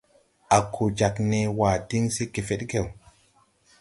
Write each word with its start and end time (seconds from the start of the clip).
A 0.55 0.57
ko 0.75 0.87
jāg 1.01 1.15
nee 1.29 1.47
waa 1.59 1.75
diŋ 1.89 2.03
se 2.15 2.23
gefedgew. 2.33 2.85